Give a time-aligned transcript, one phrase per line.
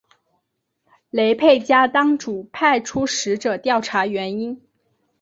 [1.11, 4.59] 雷沛家当主派出使者调查原因。